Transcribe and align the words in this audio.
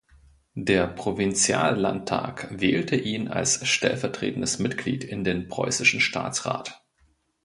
Der 0.55 0.87
Provinziallandtag 0.87 2.47
wählte 2.59 2.95
ihn 2.95 3.27
als 3.27 3.67
stellvertretendes 3.67 4.57
Mitglied 4.57 5.03
in 5.03 5.23
den 5.23 5.47
Preußischen 5.47 5.99
Staatsrat. 6.01 6.83